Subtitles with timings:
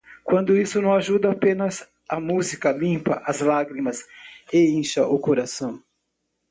[0.23, 4.03] Quando isso não ajuda, apenas a música limpa as lágrimas
[4.51, 5.79] e incha o coração.